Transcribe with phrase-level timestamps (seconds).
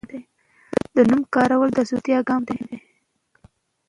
[0.95, 2.69] د نوم کارول د زړورتیا ګام و.